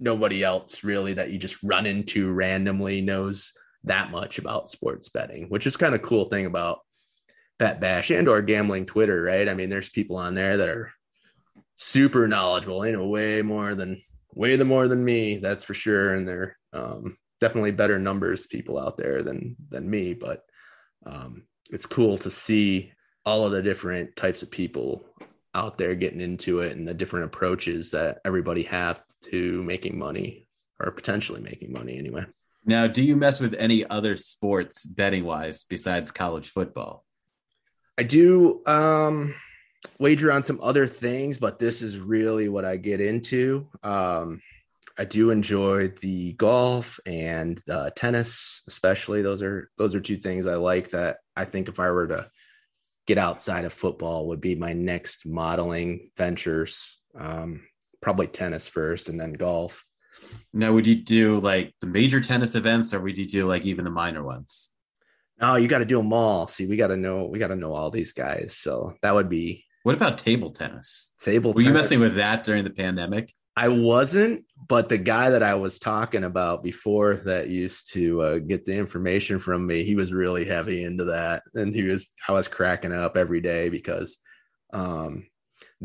[0.00, 3.52] nobody else really that you just run into randomly knows
[3.84, 6.80] that much about sports betting, which is kind of cool thing about
[7.58, 9.48] Bet Bash and or gambling Twitter, right?
[9.48, 10.92] I mean, there's people on there that are
[11.76, 13.98] super knowledgeable, they know way more than
[14.32, 16.14] way the more than me, that's for sure.
[16.14, 20.40] And they're um, definitely better numbers people out there than than me, but
[21.06, 22.92] um, it's cool to see
[23.24, 25.06] all of the different types of people
[25.54, 30.46] out there getting into it and the different approaches that everybody have to making money
[30.80, 32.24] or potentially making money anyway.
[32.64, 37.04] Now, do you mess with any other sports betting wise besides college football?
[37.98, 39.34] I do um
[39.98, 43.68] wager on some other things, but this is really what I get into.
[43.82, 44.40] Um
[44.96, 49.22] I do enjoy the golf and uh, tennis, especially.
[49.22, 52.30] Those are those are two things I like that I think if I were to
[53.06, 56.98] get outside of football would be my next modeling ventures.
[57.18, 57.66] Um,
[58.00, 59.84] probably tennis first and then golf.
[60.52, 63.84] Now, would you do like the major tennis events or would you do like even
[63.84, 64.70] the minor ones?
[65.40, 66.46] No, you got to do them all.
[66.46, 68.56] See, we got to know, we got to know all these guys.
[68.56, 69.64] So that would be.
[69.82, 71.12] What about table tennis?
[71.20, 71.64] Table tennis.
[71.64, 73.34] Were you messing with that during the pandemic?
[73.56, 78.38] I wasn't, but the guy that I was talking about before that used to uh,
[78.38, 82.32] get the information from me, he was really heavy into that, and he was I
[82.32, 84.18] was cracking up every day because
[84.72, 85.26] um,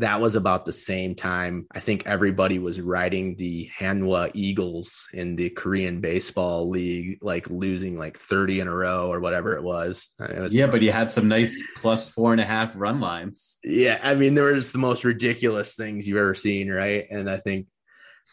[0.00, 1.66] that was about the same time.
[1.72, 7.98] I think everybody was riding the Hanwha Eagles in the Korean baseball league, like losing
[7.98, 10.10] like 30 in a row or whatever it was.
[10.18, 13.58] It was yeah, but you had some nice plus four and a half run lines.
[13.62, 14.00] Yeah.
[14.02, 16.70] I mean, there were just the most ridiculous things you've ever seen.
[16.70, 17.06] Right.
[17.10, 17.66] And I think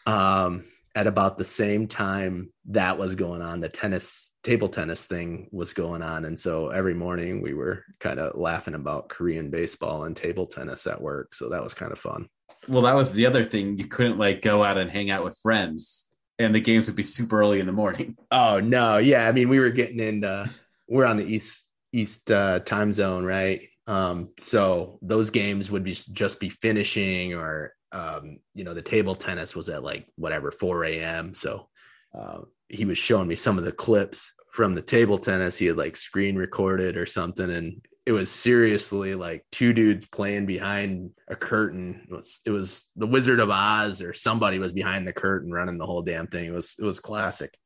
[0.06, 0.64] um,
[0.98, 5.72] at about the same time that was going on, the tennis table tennis thing was
[5.72, 6.24] going on.
[6.24, 10.88] And so every morning we were kind of laughing about Korean baseball and table tennis
[10.88, 11.36] at work.
[11.36, 12.26] So that was kind of fun.
[12.66, 13.78] Well, that was the other thing.
[13.78, 16.04] You couldn't like go out and hang out with friends
[16.40, 18.16] and the games would be super early in the morning.
[18.32, 18.98] Oh no.
[18.98, 19.24] Yeah.
[19.26, 20.48] I mean, we were getting in, uh,
[20.88, 23.60] we're on the East, East uh, time zone, right?
[23.86, 29.14] Um, so those games would be just be finishing or um, you know, the table
[29.14, 31.34] tennis was at like whatever 4 a.m.
[31.34, 31.68] So
[32.16, 35.76] uh, he was showing me some of the clips from the table tennis he had
[35.76, 37.50] like screen recorded or something.
[37.50, 42.06] And it was seriously like two dudes playing behind a curtain.
[42.10, 45.78] It was, it was the Wizard of Oz or somebody was behind the curtain running
[45.78, 46.46] the whole damn thing.
[46.46, 47.56] It was, it was classic.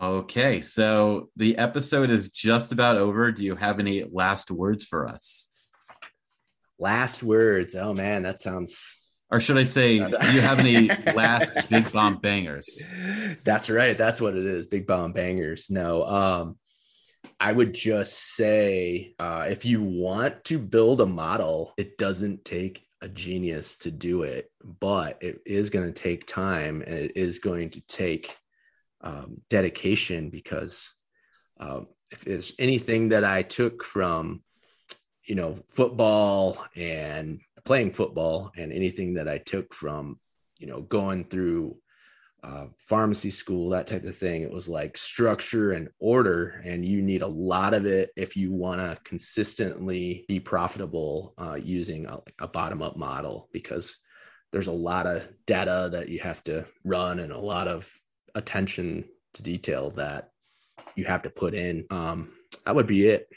[0.00, 0.60] Okay.
[0.60, 3.32] So the episode is just about over.
[3.32, 5.48] Do you have any last words for us?
[6.78, 7.74] Last words.
[7.74, 8.97] Oh man, that sounds
[9.30, 12.88] or should I say, do you have any last big bomb bangers?
[13.44, 13.96] That's right.
[13.96, 14.66] That's what it is.
[14.66, 15.70] Big bomb bangers.
[15.70, 16.56] No, um,
[17.40, 22.84] I would just say uh, if you want to build a model, it doesn't take
[23.00, 24.50] a genius to do it,
[24.80, 28.36] but it is going to take time and it is going to take
[29.02, 30.94] um, dedication because
[31.60, 34.42] um, if there's anything that I took from,
[35.28, 40.18] you know, football and playing football and anything that I took from,
[40.58, 41.76] you know, going through
[42.42, 46.62] uh, pharmacy school, that type of thing, it was like structure and order.
[46.64, 51.58] And you need a lot of it if you want to consistently be profitable uh,
[51.62, 53.98] using a, a bottom up model because
[54.50, 57.92] there's a lot of data that you have to run and a lot of
[58.34, 59.04] attention
[59.34, 60.30] to detail that
[60.96, 61.84] you have to put in.
[61.90, 62.32] Um,
[62.64, 63.28] that would be it.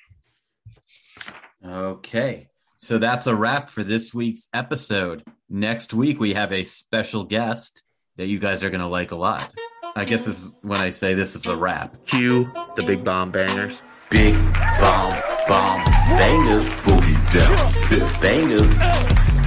[1.66, 2.48] Okay.
[2.78, 5.24] So that's a wrap for this week's episode.
[5.50, 7.84] Next week, we have a special guest
[8.16, 9.54] that you guys are going to like a lot.
[9.96, 12.06] I guess this is when I say this is a wrap.
[12.06, 13.84] Cue the big bomb bangers.
[14.10, 14.34] Big
[14.80, 15.14] bomb,
[15.48, 18.78] bomb, bangers, boogie down, hit bangers,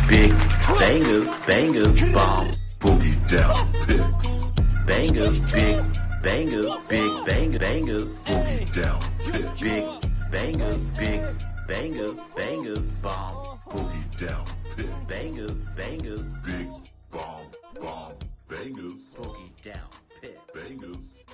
[0.08, 0.32] big
[0.78, 2.48] bangers, bangers, bomb,
[2.78, 4.44] boogie down, picks,
[4.86, 5.84] bangers, big
[6.22, 11.20] bangers, big bang bangers, boogie down, hit big bangers, big
[11.66, 14.44] bangers, bangers, bomb, boogie down,
[14.76, 14.86] pit.
[15.08, 16.68] Bangers, bangers, big
[17.10, 17.46] bomb,
[17.80, 18.12] bomb,
[18.48, 19.88] bangers, boogie down,
[20.20, 20.38] pit.
[20.52, 21.24] Bangers,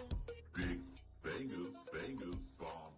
[0.55, 0.81] big
[1.23, 2.90] bangers, bangers, bomb.